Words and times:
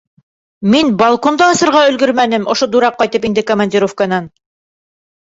Мин 0.75 0.89
балконды 1.01 1.45
асырға 1.49 1.83
өлгөрмәнем, 1.93 2.49
ошо 2.57 2.71
дурак 2.77 3.01
ҡайтып 3.05 3.31
инде 3.33 3.49
командировканан. 3.55 4.37